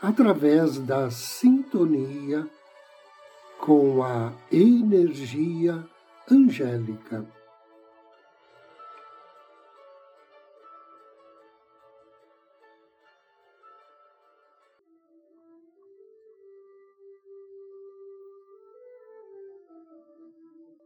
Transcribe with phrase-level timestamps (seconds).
[0.00, 2.48] através da sintonia
[3.58, 5.86] com a energia
[6.30, 7.30] angélica.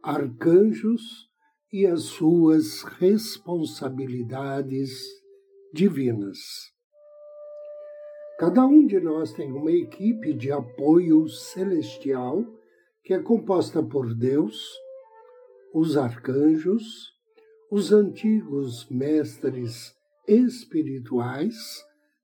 [0.01, 1.29] Arcanjos
[1.71, 4.91] e as suas responsabilidades
[5.71, 6.72] divinas.
[8.45, 12.43] Cada um de nós tem uma equipe de apoio celestial
[13.01, 14.69] que é composta por Deus,
[15.73, 16.83] os arcanjos,
[17.71, 19.95] os antigos mestres
[20.27, 21.55] espirituais,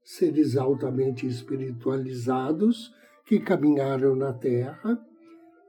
[0.03, 2.93] seres altamente espiritualizados
[3.25, 5.01] que caminharam na Terra,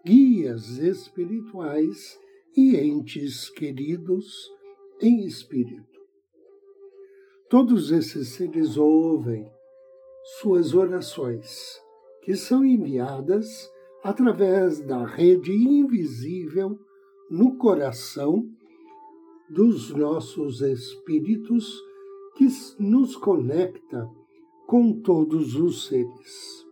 [0.04, 2.18] guias espirituais
[2.56, 4.50] e entes queridos
[5.00, 6.00] em espírito.
[7.48, 9.48] Todos esses seres ouvem
[10.22, 11.80] suas orações,
[12.22, 13.70] que são enviadas
[14.02, 16.78] através da rede invisível
[17.30, 18.48] no coração
[19.48, 21.82] dos nossos espíritos
[22.36, 22.46] que
[22.78, 24.08] nos conecta
[24.66, 26.66] com todos os seres.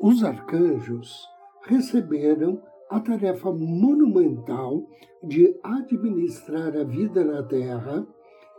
[0.00, 1.24] Os arcanjos
[1.62, 2.60] receberam
[2.90, 4.88] a tarefa monumental
[5.22, 8.06] de administrar a vida na Terra,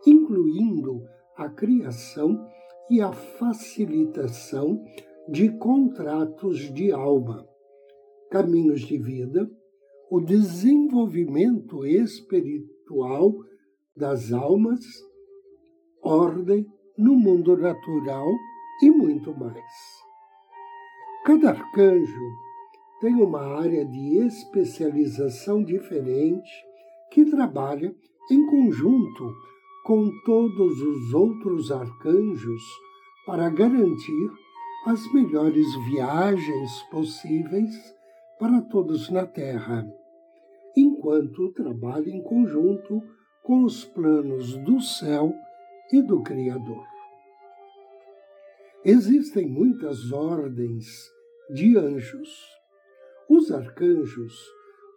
[0.06, 1.04] incluindo
[1.36, 2.48] a criação
[2.90, 4.84] e a facilitação
[5.28, 7.48] de contratos de alma,
[8.32, 9.50] caminhos de vida,
[10.10, 13.36] o desenvolvimento espiritual
[13.96, 14.80] das almas,
[16.02, 16.66] ordem
[16.98, 18.28] no mundo natural
[18.82, 20.00] e muito mais.
[21.26, 22.32] Cada arcanjo
[23.00, 26.50] tem uma área de especialização diferente
[27.12, 27.94] que trabalha
[28.32, 29.34] em conjunto
[29.90, 32.62] com todos os outros arcanjos
[33.26, 34.30] para garantir
[34.86, 37.74] as melhores viagens possíveis
[38.38, 39.92] para todos na Terra,
[40.78, 43.02] enquanto trabalha em conjunto
[43.42, 45.34] com os planos do céu
[45.92, 46.86] e do Criador.
[48.86, 50.86] Existem muitas ordens
[51.50, 52.30] de anjos.
[53.28, 54.40] Os arcanjos,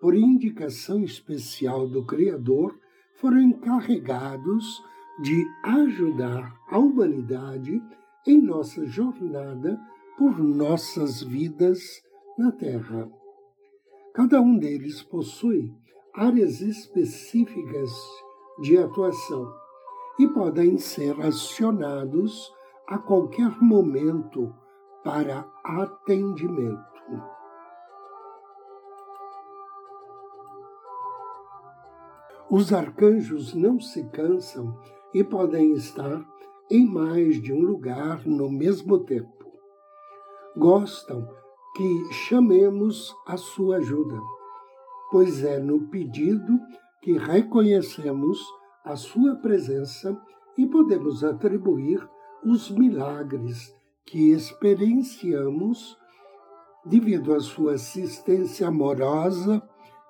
[0.02, 2.81] por indicação especial do Criador,
[3.22, 4.82] foram encarregados
[5.20, 7.80] de ajudar a humanidade
[8.26, 9.80] em nossa jornada
[10.18, 11.80] por nossas vidas
[12.36, 13.08] na Terra.
[14.12, 15.72] Cada um deles possui
[16.12, 17.92] áreas específicas
[18.60, 19.50] de atuação
[20.18, 22.52] e podem ser acionados
[22.88, 24.52] a qualquer momento
[25.04, 26.91] para atendimento.
[32.54, 34.78] Os arcanjos não se cansam
[35.14, 36.22] e podem estar
[36.70, 39.46] em mais de um lugar no mesmo tempo.
[40.54, 41.26] Gostam
[41.74, 44.20] que chamemos a sua ajuda,
[45.10, 46.60] pois é no pedido
[47.00, 48.38] que reconhecemos
[48.84, 50.14] a sua presença
[50.58, 52.06] e podemos atribuir
[52.44, 53.74] os milagres
[54.04, 55.96] que experienciamos
[56.84, 59.66] devido à sua assistência amorosa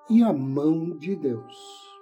[0.09, 1.92] e à mão de Deus.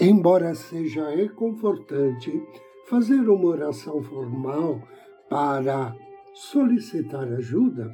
[0.00, 2.40] Embora seja reconfortante
[2.86, 4.80] fazer uma oração formal
[5.28, 5.92] para
[6.32, 7.92] solicitar ajuda,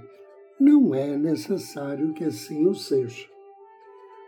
[0.61, 3.27] não é necessário que assim o seja.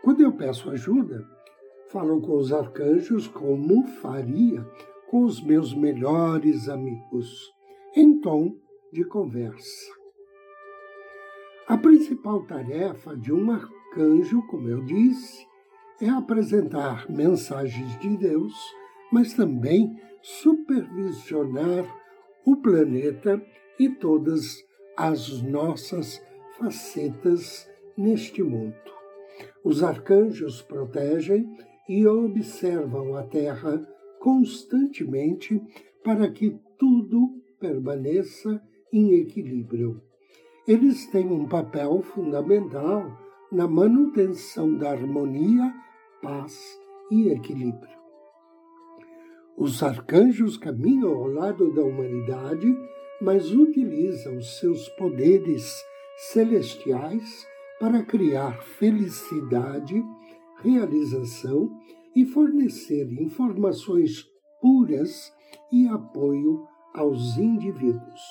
[0.03, 1.23] Quando eu peço ajuda,
[1.89, 4.65] falo com os arcanjos como faria
[5.07, 7.53] com os meus melhores amigos,
[7.95, 8.55] em tom
[8.91, 9.91] de conversa.
[11.67, 15.45] A principal tarefa de um arcanjo, como eu disse,
[15.99, 18.53] é apresentar mensagens de Deus,
[19.11, 21.85] mas também supervisionar
[22.45, 23.41] o planeta
[23.79, 24.63] e todas
[24.95, 26.21] as nossas
[26.57, 28.75] facetas neste mundo.
[29.63, 31.47] Os arcanjos protegem
[31.87, 33.87] e observam a Terra
[34.19, 35.61] constantemente
[36.03, 38.61] para que tudo permaneça
[38.91, 40.01] em equilíbrio.
[40.67, 43.17] Eles têm um papel fundamental
[43.51, 45.73] na manutenção da harmonia
[46.21, 46.57] paz
[47.11, 47.97] e equilíbrio.
[49.57, 52.67] Os arcanjos caminham ao lado da humanidade,
[53.21, 55.73] mas utiliza os seus poderes
[56.31, 57.47] celestiais
[57.79, 60.03] para criar felicidade,
[60.61, 61.71] realização
[62.15, 64.27] e fornecer informações
[64.61, 65.33] puras
[65.71, 68.21] e apoio aos indivíduos.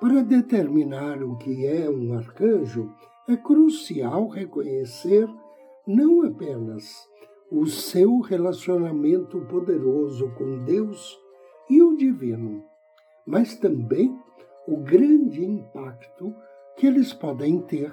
[0.00, 2.92] Para determinar o que é um arcanjo,
[3.28, 5.26] é crucial reconhecer
[5.86, 7.08] não apenas
[7.50, 11.16] o seu relacionamento poderoso com Deus
[11.70, 12.64] e o divino,
[13.26, 14.18] mas também
[14.66, 16.34] o grande impacto
[16.76, 17.92] que eles podem ter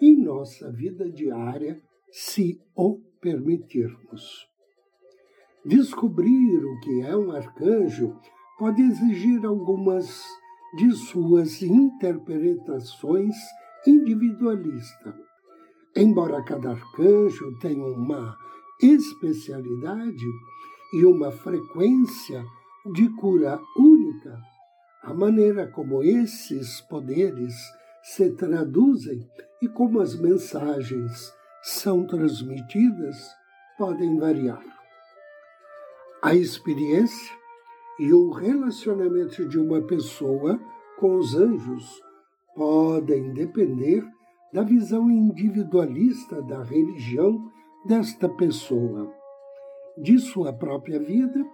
[0.00, 1.80] em nossa vida diária,
[2.10, 4.46] se o permitirmos.
[5.64, 8.14] Descobrir o que é um arcanjo
[8.58, 10.22] pode exigir algumas
[10.76, 13.34] de suas interpretações
[13.86, 15.33] individualistas.
[15.96, 18.36] Embora cada arcanjo tenha uma
[18.82, 20.26] especialidade
[20.92, 22.44] e uma frequência
[22.92, 24.40] de cura única,
[25.02, 27.54] a maneira como esses poderes
[28.02, 29.28] se traduzem
[29.62, 31.32] e como as mensagens
[31.62, 33.16] são transmitidas
[33.78, 34.64] podem variar.
[36.22, 37.36] A experiência
[38.00, 40.58] e o relacionamento de uma pessoa
[40.98, 42.02] com os anjos
[42.54, 44.04] podem depender
[44.54, 47.50] da visão individualista da religião
[47.84, 49.12] desta pessoa,
[49.98, 51.44] de sua própria vida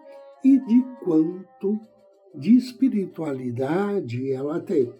[0.44, 1.80] e de quanto
[2.34, 4.92] de espiritualidade ela tem.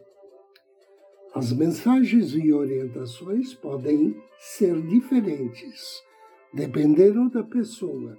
[1.35, 6.03] As mensagens e orientações podem ser diferentes,
[6.55, 8.17] dependendo da pessoa,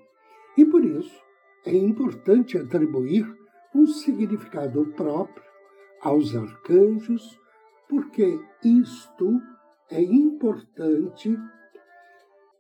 [0.56, 1.19] e por isso
[1.66, 3.25] é importante atribuir
[3.74, 5.44] um significado próprio
[6.04, 7.39] aos arcanjos,
[7.89, 9.42] porque isto
[9.91, 11.38] é importante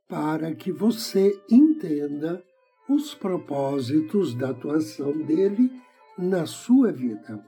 [0.07, 2.43] para que você entenda
[2.89, 5.71] os propósitos da atuação dele
[6.17, 7.43] na sua vida.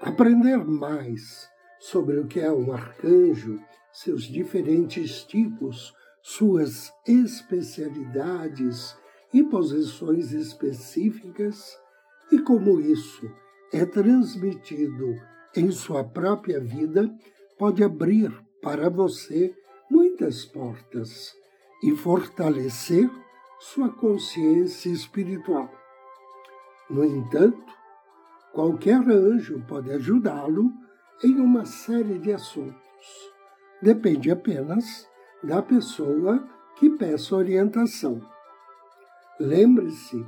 [0.00, 3.60] Aprender mais sobre o que é um arcanjo,
[3.92, 8.96] seus diferentes tipos, suas especialidades
[9.32, 11.78] e posições específicas
[12.32, 13.30] e como isso
[13.72, 15.14] é transmitido
[15.54, 17.14] em sua própria vida,
[17.58, 19.54] pode abrir para você
[19.90, 21.34] muitas portas
[21.82, 23.10] e fortalecer
[23.60, 25.70] sua consciência espiritual.
[26.88, 27.62] No entanto,
[28.54, 30.72] qualquer anjo pode ajudá-lo
[31.22, 32.74] em uma série de assuntos.
[33.82, 35.06] Depende apenas
[35.42, 38.18] da pessoa que peça orientação.
[39.38, 40.24] Lembre-se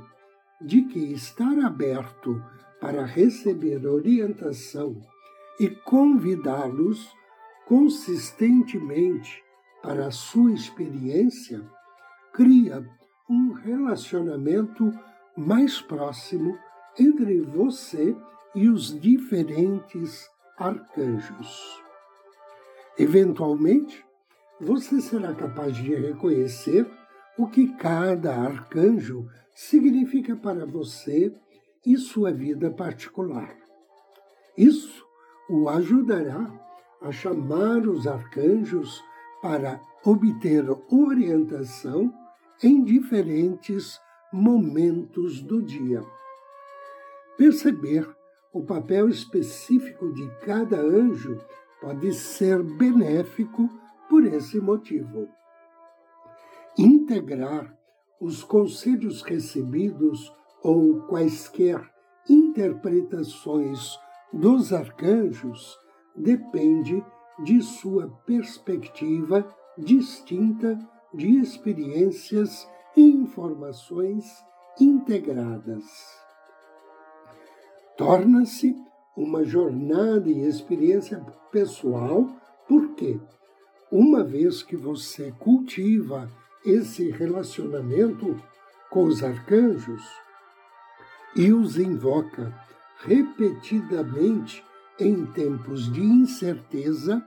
[0.61, 2.39] de que estar aberto
[2.79, 4.95] para receber orientação
[5.59, 7.17] e convidá-los
[7.67, 9.43] consistentemente
[9.83, 11.61] para a sua experiência
[12.33, 12.87] cria
[13.29, 14.91] um relacionamento
[15.35, 16.57] mais próximo
[16.97, 18.15] entre você
[18.55, 20.27] e os diferentes
[20.57, 21.83] arcanjos.
[22.97, 24.03] Eventualmente,
[24.59, 26.89] você será capaz de reconhecer
[27.37, 31.31] o que cada arcanjo significa para você
[31.85, 33.55] e sua vida particular.
[34.57, 35.05] Isso
[35.49, 36.66] o ajudará
[37.01, 39.03] a chamar os arcanjos
[39.41, 42.13] para obter orientação
[42.63, 43.99] em diferentes
[44.33, 46.03] momentos do dia.
[47.37, 48.07] Perceber
[48.51, 51.39] o papel específico de cada anjo
[51.79, 53.69] pode ser benéfico
[54.09, 55.29] por esse motivo
[56.77, 57.75] integrar
[58.19, 61.81] os conselhos recebidos ou quaisquer
[62.29, 63.97] interpretações
[64.31, 65.77] dos arcanjos
[66.17, 67.03] depende
[67.43, 69.47] de sua perspectiva
[69.77, 70.77] distinta
[71.13, 74.25] de experiências e informações
[74.79, 75.83] integradas.
[77.95, 78.75] Torna-se
[79.15, 82.27] uma jornada e experiência pessoal,
[82.67, 83.19] porque,
[83.91, 86.29] uma vez que você cultiva
[86.65, 88.39] esse relacionamento
[88.89, 90.03] com os arcanjos
[91.35, 92.53] e os invoca
[92.99, 94.63] repetidamente
[94.99, 97.23] em tempos de incerteza,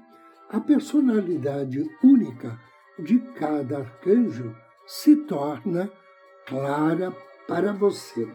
[0.48, 2.58] a personalidade única
[2.98, 4.54] de cada arcanjo
[4.86, 5.90] se torna
[6.46, 7.12] clara
[7.46, 8.28] para você.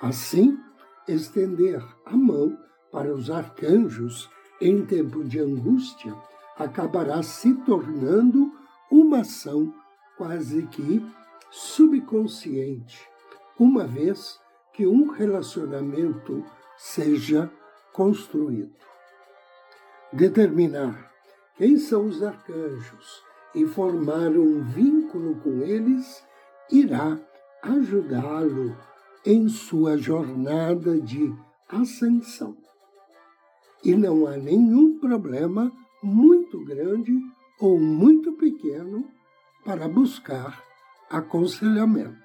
[0.00, 0.58] Assim,
[1.08, 2.56] estender a mão
[2.92, 6.14] para os arcanjos em tempo de angústia
[6.56, 8.52] acabará se tornando
[8.90, 9.74] uma ação
[10.16, 11.04] quase que
[11.50, 13.00] subconsciente,
[13.58, 14.38] uma vez
[14.72, 16.44] que um relacionamento
[16.76, 17.50] seja
[17.92, 18.74] construído.
[20.12, 21.10] Determinar
[21.56, 23.22] quem são os arcanjos
[23.54, 26.24] e formar um vínculo com eles
[26.70, 27.18] irá
[27.62, 28.76] ajudá-lo
[29.24, 31.32] em sua jornada de
[31.68, 32.56] ascensão.
[33.84, 35.72] E não há nenhum problema
[36.02, 37.12] muito grande
[37.60, 39.08] ou muito pequeno
[39.64, 40.62] para buscar
[41.08, 42.22] aconselhamento.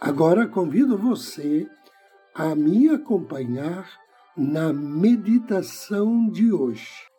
[0.00, 1.68] Agora convido você
[2.38, 4.00] a me acompanhar
[4.36, 7.10] na meditação de hoje.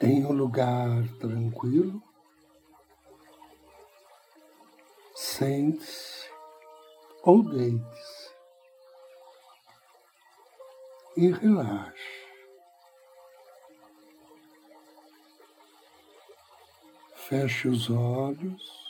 [0.00, 2.00] Em um lugar tranquilo,
[5.16, 6.30] sente-se
[7.24, 8.30] ou deite-se
[11.16, 12.22] e relaxe.
[17.16, 18.81] Feche os olhos,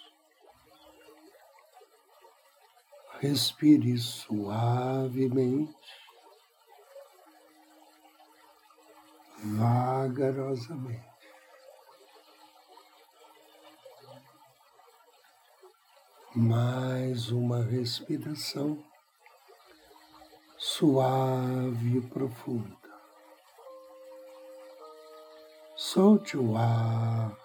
[3.22, 5.72] respire suavemente,
[9.44, 11.12] vagarosamente.
[16.34, 18.84] Mais uma respiração
[20.58, 22.76] suave e profunda.
[25.76, 27.38] Solte o ar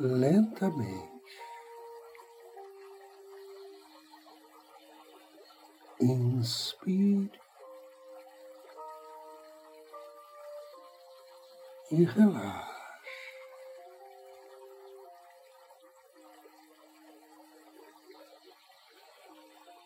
[0.00, 1.11] lentamente.
[6.02, 7.30] Inspire
[11.92, 12.72] e relaxe.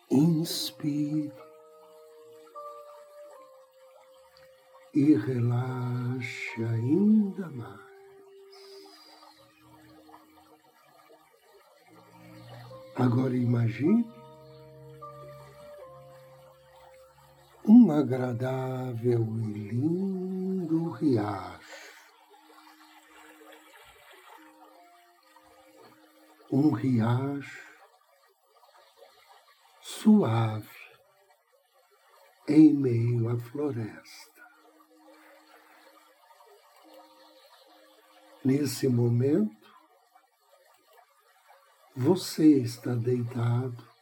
[0.09, 1.31] Inspire
[4.95, 7.79] e relaxe ainda mais.
[12.95, 14.16] Agora imagine
[17.97, 21.95] agradável e lindo riacho.
[26.51, 27.67] Um riacho
[29.81, 30.69] suave
[32.47, 34.37] em meio à floresta.
[38.45, 39.67] Nesse momento,
[41.93, 43.96] você está deitado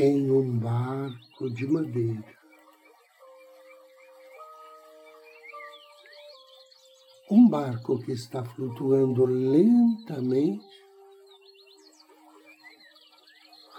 [0.00, 2.38] em um barco de madeira.
[7.30, 10.64] Um barco que está flutuando lentamente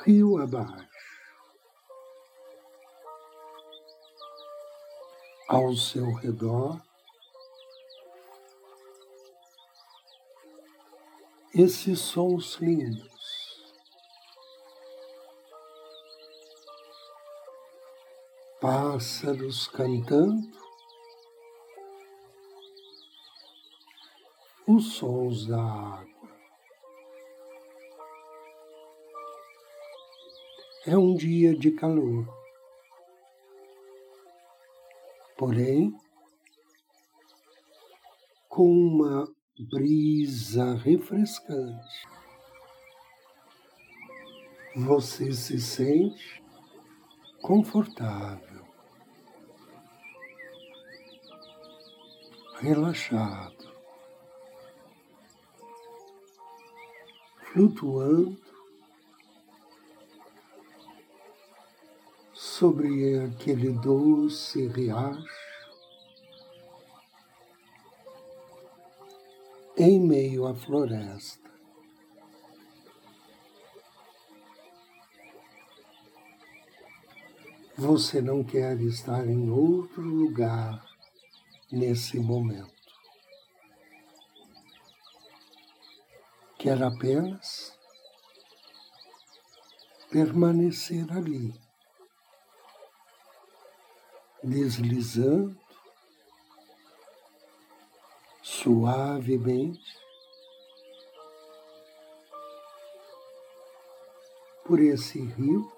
[0.04, 0.90] rio abaixo.
[5.48, 6.80] Ao seu redor,
[11.56, 13.19] esses sons lindos.
[18.62, 20.51] Pássaros cantando,
[24.68, 26.30] os sons da água.
[30.86, 32.28] É um dia de calor,
[35.38, 35.96] porém,
[38.50, 39.25] com uma
[39.72, 42.08] brisa refrescante.
[44.75, 46.44] Você se sente
[47.42, 48.49] confortável,
[52.60, 53.74] relaxado,
[57.51, 58.38] flutuando
[62.34, 65.50] sobre aquele doce riacho
[69.78, 71.50] em meio à floresta.
[77.78, 80.86] Você não quer estar em outro lugar
[81.72, 82.74] nesse momento.
[86.58, 87.78] Quer apenas
[90.10, 91.54] permanecer ali,
[94.44, 95.58] deslizando
[98.42, 99.98] suavemente
[104.66, 105.72] por esse rio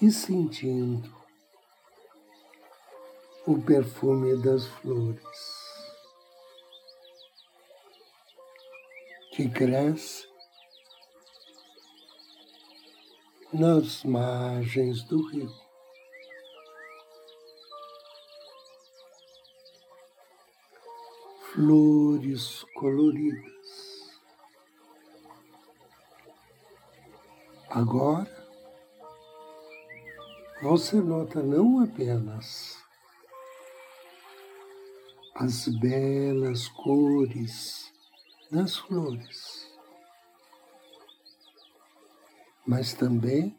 [0.00, 1.23] e sentindo
[3.46, 5.20] o perfume das flores
[9.32, 10.26] que cresce
[13.52, 15.64] nas margens do rio.
[21.54, 23.54] flores coloridas.
[27.70, 28.48] Agora,
[30.60, 32.83] você nota não apenas
[35.34, 37.92] as belas cores
[38.50, 39.68] das flores,
[42.64, 43.58] mas também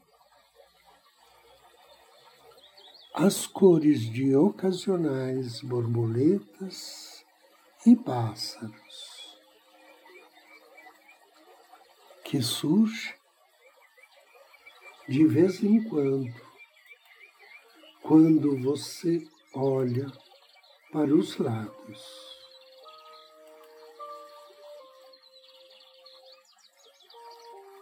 [3.13, 7.25] as cores de ocasionais borboletas
[7.85, 9.37] e pássaros
[12.23, 13.13] que surge
[15.07, 16.33] de vez em quando,
[18.01, 20.11] quando você olha
[20.95, 22.39] para os lados.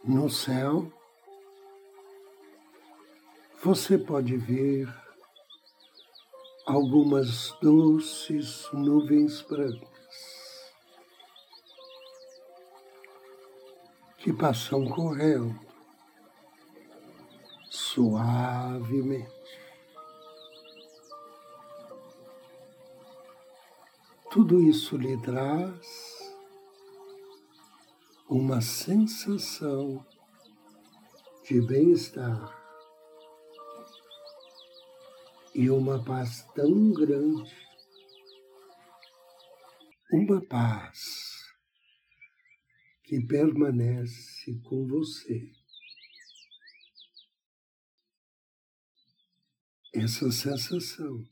[0.03, 0.91] No céu,
[3.63, 4.91] você pode ver
[6.65, 10.73] algumas doces nuvens brancas
[14.17, 15.59] que passam correndo
[17.69, 19.32] suavemente.
[24.33, 25.87] Tudo isso lhe traz
[28.27, 30.03] uma sensação
[31.43, 32.51] de bem-estar
[35.53, 37.55] e uma paz tão grande,
[40.11, 41.53] uma paz
[43.03, 45.51] que permanece com você.
[49.93, 51.23] Essa sensação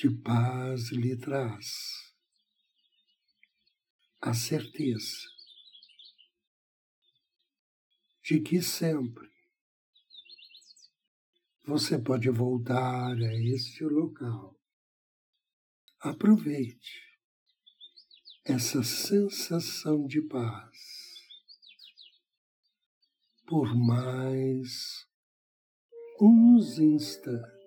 [0.00, 2.14] de paz lhe traz
[4.18, 5.28] a certeza
[8.24, 9.28] de que sempre
[11.66, 14.58] você pode voltar a este local.
[16.00, 17.02] Aproveite
[18.42, 20.78] essa sensação de paz
[23.46, 25.06] por mais
[26.18, 27.59] uns instantes.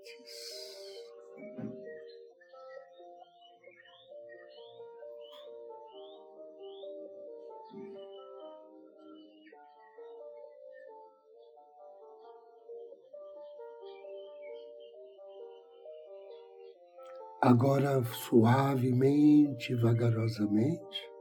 [17.53, 21.11] Agora, suavemente, vagarosamente,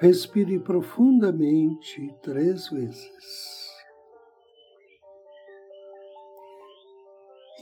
[0.00, 3.70] respire profundamente três vezes.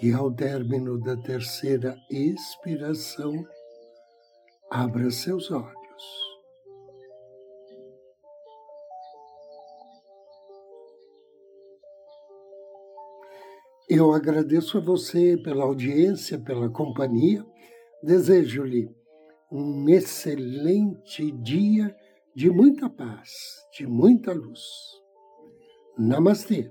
[0.02, 3.46] E ao término da terceira expiração,
[4.70, 5.75] abra seus olhos.
[13.88, 17.46] Eu agradeço a você pela audiência, pela companhia.
[18.02, 18.90] Desejo-lhe
[19.50, 21.94] um excelente dia
[22.34, 23.30] de muita paz,
[23.78, 24.60] de muita luz.
[25.96, 26.68] Namastê.